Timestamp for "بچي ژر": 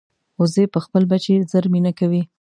1.11-1.65